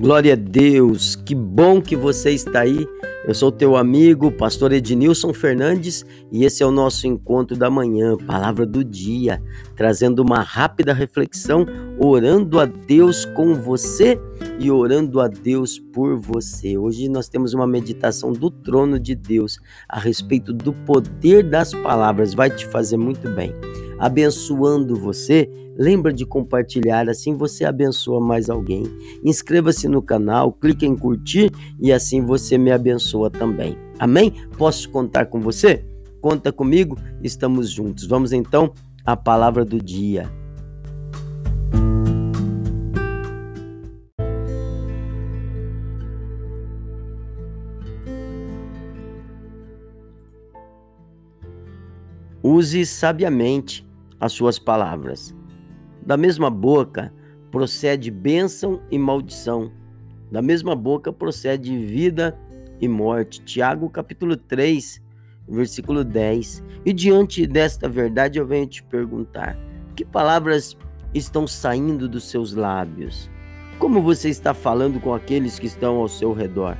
Glória 0.00 0.32
a 0.32 0.36
Deus, 0.36 1.14
que 1.14 1.34
bom 1.34 1.78
que 1.78 1.94
você 1.94 2.30
está 2.30 2.60
aí. 2.60 2.88
Eu 3.26 3.34
sou 3.34 3.52
teu 3.52 3.76
amigo, 3.76 4.32
pastor 4.32 4.72
Ednilson 4.72 5.34
Fernandes, 5.34 6.06
e 6.32 6.42
esse 6.42 6.62
é 6.62 6.66
o 6.66 6.70
nosso 6.70 7.06
encontro 7.06 7.54
da 7.54 7.68
manhã, 7.68 8.16
palavra 8.16 8.64
do 8.64 8.82
dia, 8.82 9.42
trazendo 9.76 10.20
uma 10.20 10.40
rápida 10.40 10.94
reflexão, 10.94 11.66
orando 11.98 12.58
a 12.58 12.64
Deus 12.64 13.26
com 13.26 13.54
você 13.54 14.18
e 14.58 14.70
orando 14.70 15.20
a 15.20 15.28
Deus 15.28 15.78
por 15.78 16.18
você. 16.18 16.78
Hoje 16.78 17.06
nós 17.06 17.28
temos 17.28 17.52
uma 17.52 17.66
meditação 17.66 18.32
do 18.32 18.50
trono 18.50 18.98
de 18.98 19.14
Deus 19.14 19.58
a 19.86 20.00
respeito 20.00 20.50
do 20.50 20.72
poder 20.72 21.42
das 21.42 21.74
palavras, 21.74 22.32
vai 22.32 22.48
te 22.48 22.66
fazer 22.66 22.96
muito 22.96 23.28
bem. 23.28 23.52
Abençoando 24.00 24.96
você 24.96 25.48
Lembra 25.80 26.12
de 26.12 26.26
compartilhar, 26.26 27.08
assim 27.08 27.34
você 27.34 27.64
abençoa 27.64 28.20
mais 28.20 28.50
alguém. 28.50 28.82
Inscreva-se 29.24 29.88
no 29.88 30.02
canal, 30.02 30.52
clique 30.52 30.84
em 30.84 30.94
curtir 30.94 31.50
e 31.80 31.90
assim 31.90 32.20
você 32.20 32.58
me 32.58 32.70
abençoa 32.70 33.30
também. 33.30 33.78
Amém? 33.98 34.34
Posso 34.58 34.90
contar 34.90 35.24
com 35.24 35.40
você? 35.40 35.82
Conta 36.20 36.52
comigo, 36.52 36.98
estamos 37.22 37.70
juntos. 37.70 38.04
Vamos 38.04 38.30
então 38.30 38.74
à 39.06 39.16
palavra 39.16 39.64
do 39.64 39.80
dia. 39.82 40.30
Use 52.42 52.84
sabiamente 52.84 53.89
as 54.20 54.32
suas 54.32 54.58
palavras. 54.58 55.34
Da 56.04 56.16
mesma 56.16 56.50
boca 56.50 57.12
procede 57.50 58.10
bênção 58.10 58.80
e 58.90 58.98
maldição. 58.98 59.72
Da 60.30 60.40
mesma 60.42 60.76
boca 60.76 61.12
procede 61.12 61.76
vida 61.78 62.38
e 62.80 62.86
morte. 62.86 63.40
Tiago 63.42 63.88
capítulo 63.88 64.36
3, 64.36 65.02
versículo 65.48 66.04
10. 66.04 66.62
E 66.84 66.92
diante 66.92 67.46
desta 67.46 67.88
verdade 67.88 68.38
eu 68.38 68.46
venho 68.46 68.66
te 68.66 68.82
perguntar: 68.82 69.58
que 69.96 70.04
palavras 70.04 70.76
estão 71.12 71.46
saindo 71.46 72.08
dos 72.08 72.24
seus 72.24 72.54
lábios? 72.54 73.30
Como 73.78 74.02
você 74.02 74.28
está 74.28 74.52
falando 74.52 75.00
com 75.00 75.14
aqueles 75.14 75.58
que 75.58 75.66
estão 75.66 75.96
ao 75.96 76.08
seu 76.08 76.32
redor? 76.32 76.76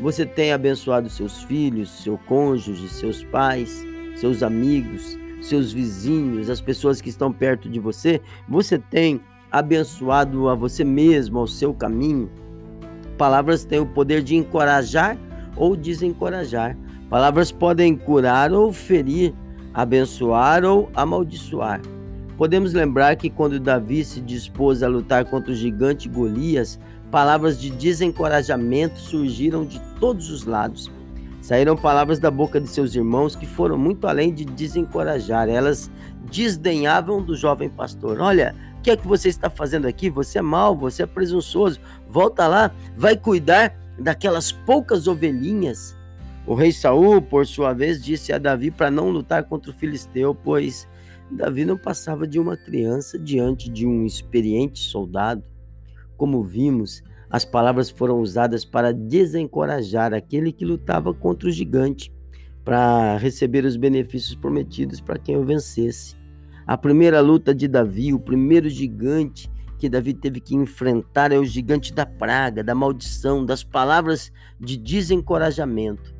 Você 0.00 0.26
tem 0.26 0.52
abençoado 0.52 1.08
seus 1.08 1.44
filhos, 1.44 1.88
seu 1.88 2.18
cônjuge, 2.18 2.88
seus 2.88 3.22
pais, 3.24 3.86
seus 4.16 4.42
amigos, 4.42 5.16
seus 5.42 5.72
vizinhos, 5.72 6.48
as 6.48 6.60
pessoas 6.60 7.00
que 7.00 7.08
estão 7.08 7.32
perto 7.32 7.68
de 7.68 7.78
você, 7.78 8.20
você 8.48 8.78
tem 8.78 9.20
abençoado 9.50 10.48
a 10.48 10.54
você 10.54 10.82
mesmo, 10.82 11.38
ao 11.38 11.46
seu 11.46 11.74
caminho. 11.74 12.30
Palavras 13.18 13.64
têm 13.64 13.78
o 13.78 13.86
poder 13.86 14.22
de 14.22 14.34
encorajar 14.34 15.18
ou 15.56 15.76
desencorajar. 15.76 16.76
Palavras 17.10 17.52
podem 17.52 17.94
curar 17.94 18.52
ou 18.52 18.72
ferir, 18.72 19.34
abençoar 19.74 20.64
ou 20.64 20.90
amaldiçoar. 20.94 21.80
Podemos 22.38 22.72
lembrar 22.72 23.16
que 23.16 23.28
quando 23.28 23.60
Davi 23.60 24.04
se 24.04 24.20
dispôs 24.20 24.82
a 24.82 24.88
lutar 24.88 25.24
contra 25.26 25.52
o 25.52 25.54
gigante 25.54 26.08
Golias, 26.08 26.80
palavras 27.10 27.60
de 27.60 27.70
desencorajamento 27.70 28.98
surgiram 28.98 29.64
de 29.64 29.78
todos 30.00 30.30
os 30.30 30.44
lados. 30.44 30.90
Saíram 31.42 31.76
palavras 31.76 32.20
da 32.20 32.30
boca 32.30 32.60
de 32.60 32.68
seus 32.68 32.94
irmãos 32.94 33.34
que 33.34 33.46
foram 33.46 33.76
muito 33.76 34.06
além 34.06 34.32
de 34.32 34.44
desencorajar. 34.44 35.48
Elas 35.48 35.90
desdenhavam 36.30 37.20
do 37.20 37.34
jovem 37.34 37.68
pastor. 37.68 38.20
Olha, 38.20 38.54
o 38.78 38.80
que 38.80 38.92
é 38.92 38.96
que 38.96 39.06
você 39.06 39.28
está 39.28 39.50
fazendo 39.50 39.88
aqui? 39.88 40.08
Você 40.08 40.38
é 40.38 40.42
mau, 40.42 40.76
você 40.76 41.02
é 41.02 41.06
presunçoso. 41.06 41.80
Volta 42.08 42.46
lá, 42.46 42.70
vai 42.96 43.16
cuidar 43.16 43.76
daquelas 43.98 44.52
poucas 44.52 45.08
ovelhinhas. 45.08 45.96
O 46.46 46.54
rei 46.54 46.70
Saul, 46.70 47.20
por 47.20 47.44
sua 47.44 47.72
vez, 47.72 48.00
disse 48.00 48.32
a 48.32 48.38
Davi 48.38 48.70
para 48.70 48.88
não 48.88 49.10
lutar 49.10 49.42
contra 49.42 49.72
o 49.72 49.74
filisteu, 49.74 50.32
pois 50.36 50.88
Davi 51.28 51.64
não 51.64 51.76
passava 51.76 52.24
de 52.24 52.38
uma 52.38 52.56
criança 52.56 53.18
diante 53.18 53.68
de 53.68 53.84
um 53.84 54.06
experiente 54.06 54.78
soldado. 54.78 55.42
Como 56.22 56.40
vimos, 56.40 57.02
as 57.28 57.44
palavras 57.44 57.90
foram 57.90 58.20
usadas 58.20 58.64
para 58.64 58.92
desencorajar 58.92 60.14
aquele 60.14 60.52
que 60.52 60.64
lutava 60.64 61.12
contra 61.12 61.48
o 61.48 61.50
gigante, 61.50 62.12
para 62.64 63.16
receber 63.16 63.64
os 63.64 63.76
benefícios 63.76 64.36
prometidos 64.36 65.00
para 65.00 65.18
quem 65.18 65.36
o 65.36 65.44
vencesse. 65.44 66.14
A 66.64 66.78
primeira 66.78 67.20
luta 67.20 67.52
de 67.52 67.66
Davi, 67.66 68.14
o 68.14 68.20
primeiro 68.20 68.68
gigante 68.68 69.50
que 69.80 69.88
Davi 69.88 70.14
teve 70.14 70.38
que 70.38 70.54
enfrentar 70.54 71.32
é 71.32 71.38
o 71.38 71.44
gigante 71.44 71.92
da 71.92 72.06
praga, 72.06 72.62
da 72.62 72.72
maldição, 72.72 73.44
das 73.44 73.64
palavras 73.64 74.30
de 74.60 74.76
desencorajamento. 74.76 76.14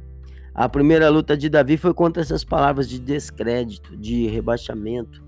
A 0.53 0.69
primeira 0.69 1.09
luta 1.11 1.37
de 1.37 1.49
Davi 1.49 1.77
foi 1.77 1.95
contra 1.95 2.23
essas 2.23 2.43
palavras 2.43 2.89
de 2.89 2.99
descrédito, 2.99 3.97
de 3.97 4.27
rebaixamento. 4.27 5.23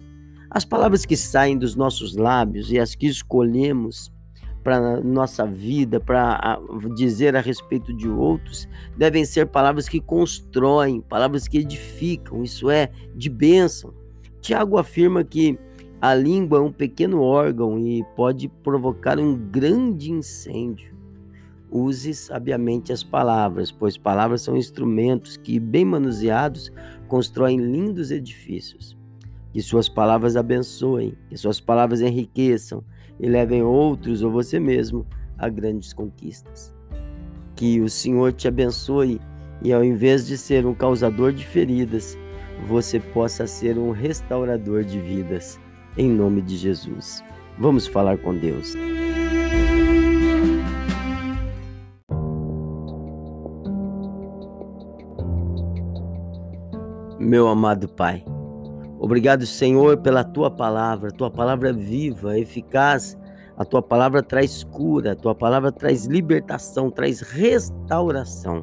As 0.50 0.64
palavras 0.64 1.06
que 1.06 1.16
saem 1.16 1.56
dos 1.56 1.76
nossos 1.76 2.16
lábios 2.16 2.72
e 2.72 2.80
as 2.80 2.96
que 2.96 3.06
escolhemos 3.06 4.12
para 4.64 4.98
nossa 5.02 5.46
vida, 5.46 6.00
para 6.00 6.58
dizer 6.96 7.36
a 7.36 7.40
respeito 7.40 7.94
de 7.94 8.08
outros, 8.08 8.66
devem 8.96 9.24
ser 9.26 9.46
palavras 9.46 9.86
que 9.86 10.00
constroem, 10.00 11.02
palavras 11.02 11.46
que 11.46 11.58
edificam, 11.58 12.42
isso 12.42 12.70
é, 12.70 12.90
de 13.14 13.28
bênção. 13.28 13.92
Tiago 14.40 14.78
afirma 14.78 15.22
que 15.22 15.58
a 16.00 16.14
língua 16.14 16.58
é 16.58 16.62
um 16.62 16.72
pequeno 16.72 17.20
órgão 17.20 17.78
e 17.78 18.02
pode 18.16 18.48
provocar 18.48 19.18
um 19.18 19.36
grande 19.36 20.10
incêndio. 20.10 20.94
Use 21.70 22.14
sabiamente 22.14 22.92
as 22.92 23.02
palavras, 23.02 23.70
pois 23.70 23.98
palavras 23.98 24.42
são 24.42 24.56
instrumentos 24.56 25.36
que, 25.36 25.58
bem 25.58 25.84
manuseados, 25.84 26.72
constroem 27.06 27.58
lindos 27.58 28.10
edifícios. 28.10 28.96
Que 29.54 29.62
suas 29.62 29.88
palavras 29.88 30.36
abençoem, 30.36 31.14
que 31.28 31.36
suas 31.36 31.60
palavras 31.60 32.00
enriqueçam, 32.00 32.82
e 33.20 33.28
levem 33.28 33.62
outros 33.62 34.20
ou 34.20 34.32
você 34.32 34.58
mesmo 34.58 35.06
a 35.38 35.48
grandes 35.48 35.92
conquistas. 35.92 36.74
Que 37.54 37.80
o 37.80 37.88
Senhor 37.88 38.32
te 38.32 38.48
abençoe 38.48 39.20
e 39.62 39.72
ao 39.72 39.84
invés 39.84 40.26
de 40.26 40.36
ser 40.36 40.66
um 40.66 40.74
causador 40.74 41.32
de 41.32 41.46
feridas, 41.46 42.18
você 42.66 42.98
possa 42.98 43.46
ser 43.46 43.78
um 43.78 43.92
restaurador 43.92 44.82
de 44.82 44.98
vidas. 44.98 45.60
Em 45.96 46.10
nome 46.10 46.42
de 46.42 46.56
Jesus. 46.56 47.22
Vamos 47.56 47.86
falar 47.86 48.18
com 48.18 48.36
Deus. 48.36 48.74
Meu 57.20 57.46
amado 57.46 57.88
Pai, 57.88 58.24
Obrigado, 59.04 59.44
Senhor, 59.44 59.98
pela 59.98 60.24
tua 60.24 60.50
palavra. 60.50 61.10
Tua 61.10 61.30
palavra 61.30 61.68
é 61.68 61.72
viva, 61.74 62.38
eficaz. 62.38 63.18
A 63.54 63.62
tua 63.62 63.82
palavra 63.82 64.22
traz 64.22 64.64
cura, 64.64 65.12
a 65.12 65.14
tua 65.14 65.34
palavra 65.34 65.70
traz 65.70 66.06
libertação, 66.06 66.90
traz 66.90 67.20
restauração. 67.20 68.62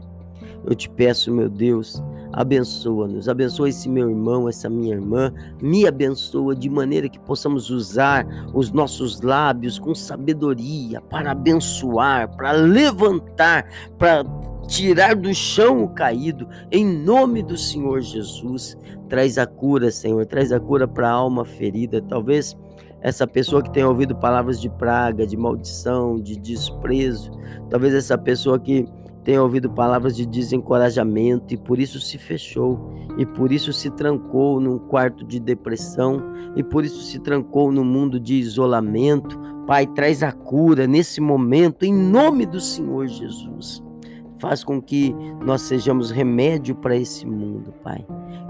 Eu 0.65 0.73
te 0.73 0.89
peço, 0.89 1.31
meu 1.31 1.47
Deus, 1.47 2.01
abençoa-nos, 2.33 3.27
abençoa 3.27 3.69
esse 3.69 3.89
meu 3.89 4.09
irmão, 4.09 4.47
essa 4.47 4.69
minha 4.69 4.93
irmã, 4.93 5.33
me 5.61 5.87
abençoa 5.87 6.55
de 6.55 6.69
maneira 6.69 7.09
que 7.09 7.19
possamos 7.19 7.69
usar 7.69 8.25
os 8.53 8.71
nossos 8.71 9.21
lábios 9.21 9.77
com 9.77 9.93
sabedoria 9.93 11.01
para 11.01 11.31
abençoar, 11.31 12.35
para 12.35 12.51
levantar, 12.51 13.65
para 13.97 14.23
tirar 14.67 15.15
do 15.15 15.33
chão 15.33 15.83
o 15.83 15.89
caído, 15.89 16.47
em 16.71 16.85
nome 16.85 17.43
do 17.43 17.57
Senhor 17.57 17.99
Jesus. 18.01 18.77
Traz 19.09 19.37
a 19.37 19.45
cura, 19.45 19.91
Senhor, 19.91 20.25
traz 20.25 20.51
a 20.51 20.59
cura 20.59 20.87
para 20.87 21.09
a 21.09 21.11
alma 21.11 21.43
ferida. 21.43 22.01
Talvez 22.01 22.55
essa 23.01 23.27
pessoa 23.27 23.61
que 23.61 23.71
tenha 23.71 23.87
ouvido 23.87 24.15
palavras 24.15 24.61
de 24.61 24.69
praga, 24.69 25.25
de 25.25 25.35
maldição, 25.35 26.19
de 26.19 26.37
desprezo, 26.37 27.31
talvez 27.69 27.93
essa 27.93 28.17
pessoa 28.17 28.59
que 28.59 28.85
tenha 29.23 29.41
ouvido 29.41 29.69
palavras 29.69 30.15
de 30.15 30.25
desencorajamento 30.25 31.53
e 31.53 31.57
por 31.57 31.79
isso 31.79 31.99
se 31.99 32.17
fechou, 32.17 32.91
e 33.17 33.25
por 33.25 33.51
isso 33.51 33.71
se 33.71 33.89
trancou 33.91 34.59
num 34.59 34.79
quarto 34.79 35.23
de 35.23 35.39
depressão, 35.39 36.21
e 36.55 36.63
por 36.63 36.83
isso 36.83 37.01
se 37.01 37.19
trancou 37.19 37.71
no 37.71 37.83
mundo 37.83 38.19
de 38.19 38.35
isolamento. 38.35 39.39
Pai, 39.67 39.85
traz 39.85 40.23
a 40.23 40.31
cura 40.31 40.87
nesse 40.87 41.21
momento, 41.21 41.83
em 41.83 41.93
nome 41.93 42.45
do 42.45 42.59
Senhor 42.59 43.07
Jesus. 43.07 43.83
Faz 44.39 44.63
com 44.63 44.81
que 44.81 45.15
nós 45.45 45.61
sejamos 45.61 46.09
remédio 46.09 46.75
para 46.75 46.95
esse 46.95 47.27
mundo, 47.27 47.71
Pai. 47.83 48.03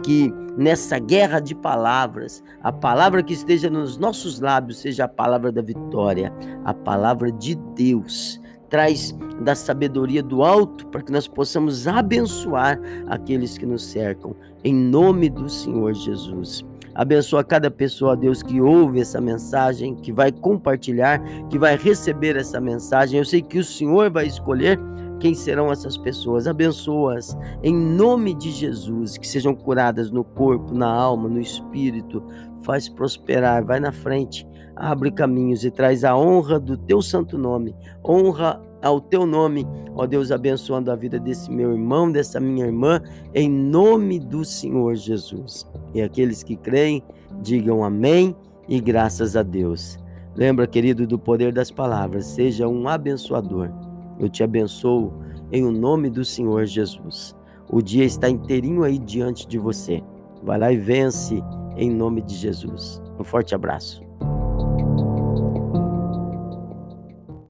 Que 0.04 0.34
nessa 0.58 0.98
guerra 0.98 1.42
de 1.42 1.54
palavras, 1.54 2.42
a 2.64 2.72
palavra 2.72 3.22
que 3.22 3.34
esteja 3.34 3.70
nos 3.70 3.98
nossos 3.98 4.40
lábios 4.40 4.80
seja 4.80 5.04
a 5.04 5.10
palavra 5.10 5.52
da 5.52 5.62
vitória, 5.62 6.34
a 6.64 6.74
palavra 6.74 7.30
de 7.30 7.56
Deus. 7.76 8.41
Traz 8.72 9.16
da 9.44 9.54
sabedoria 9.54 10.24
do 10.24 10.44
alto 10.44 10.88
para 10.88 11.04
que 11.04 11.12
nós 11.12 11.28
possamos 11.28 11.88
abençoar 11.88 12.80
aqueles 13.08 13.58
que 13.58 13.66
nos 13.66 13.84
cercam. 13.86 14.36
Em 14.64 14.74
nome 14.74 15.30
do 15.30 15.48
Senhor 15.48 15.94
Jesus. 15.94 16.66
Abençoa 16.96 17.44
cada 17.44 17.70
pessoa, 17.70 18.18
Deus, 18.18 18.42
que 18.42 18.60
ouve 18.60 19.00
essa 19.00 19.22
mensagem, 19.22 19.96
que 19.96 20.12
vai 20.12 20.32
compartilhar, 20.32 21.22
que 21.50 21.60
vai 21.60 21.78
receber 21.78 22.36
essa 22.36 22.60
mensagem. 22.60 23.20
Eu 23.20 23.26
sei 23.26 23.42
que 23.42 23.60
o 23.60 23.64
Senhor 23.64 24.10
vai 24.10 24.26
escolher 24.26 24.80
quem 25.22 25.34
serão 25.36 25.72
essas 25.72 25.96
pessoas. 25.96 26.48
Abençoa-as 26.48 27.38
em 27.64 27.74
nome 27.74 28.34
de 28.34 28.52
Jesus, 28.52 29.18
que 29.18 29.28
sejam 29.28 29.54
curadas 29.54 30.12
no 30.12 30.24
corpo, 30.24 30.74
na 30.74 30.92
alma, 30.92 31.30
no 31.30 31.40
espírito. 31.40 32.24
Faz 32.64 32.88
prosperar, 32.88 33.66
vai 33.66 33.80
na 33.80 33.92
frente, 33.92 34.48
abre 34.76 35.12
caminhos 35.12 35.64
e 35.64 35.72
traz 35.72 36.04
a 36.04 36.16
honra 36.18 36.60
do 36.60 36.78
teu 36.78 37.02
santo 37.02 37.38
nome. 37.38 37.76
Honra 38.06 38.62
ao 38.82 39.00
teu 39.00 39.26
nome, 39.26 39.68
ó 39.96 40.06
Deus, 40.08 40.32
abençoando 40.32 40.92
a 40.92 40.96
vida 40.96 41.20
desse 41.20 41.52
meu 41.52 41.72
irmão, 41.72 42.12
dessa 42.12 42.40
minha 42.40 42.66
irmã, 42.66 43.02
em 43.34 43.50
nome 43.50 44.20
do 44.20 44.44
Senhor 44.44 44.96
Jesus. 44.96 45.68
E 45.94 46.02
aqueles 46.02 46.44
que 46.44 46.56
creem, 46.56 47.04
digam 47.42 47.84
amém 47.84 48.36
e 48.68 48.80
graças 48.80 49.36
a 49.36 49.44
Deus. 49.44 50.00
Lembra, 50.36 50.66
querido, 50.66 51.06
do 51.06 51.20
poder 51.20 51.52
das 51.52 51.70
palavras, 51.70 52.26
seja 52.26 52.68
um 52.68 52.88
abençoador. 52.88 53.70
Eu 54.20 54.30
te 54.30 54.44
abençoo 54.44 55.14
em 55.52 55.66
o 55.66 55.72
nome 55.72 56.10
do 56.10 56.24
Senhor 56.24 56.66
Jesus. 56.66 57.36
O 57.70 57.82
dia 57.82 58.06
está 58.06 58.30
inteirinho 58.30 58.84
aí 58.84 58.98
diante 58.98 59.48
de 59.48 59.58
você. 59.58 60.02
Vai 60.44 60.58
lá 60.58 60.72
e 60.72 60.78
vence 60.78 61.44
em 61.78 61.90
nome 61.90 62.22
de 62.22 62.36
Jesus. 62.36 63.02
Um 63.20 63.24
forte 63.24 63.56
abraço. 63.56 64.11